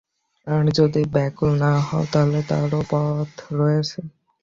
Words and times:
আর 0.47 0.63
যদি 0.77 1.01
ব্যাকুল 1.13 1.51
না 1.63 1.73
হও 1.87 2.03
তাহলে 2.13 2.39
তারও 2.49 2.81
পথ 2.91 3.29
রয়েছে। 3.53 3.99